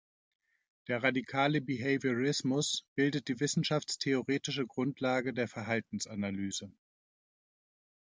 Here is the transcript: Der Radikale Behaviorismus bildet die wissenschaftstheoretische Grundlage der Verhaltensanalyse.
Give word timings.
Der 0.87 1.03
Radikale 1.03 1.61
Behaviorismus 1.61 2.87
bildet 2.95 3.27
die 3.27 3.39
wissenschaftstheoretische 3.39 4.65
Grundlage 4.65 5.31
der 5.31 5.47
Verhaltensanalyse. 5.47 6.71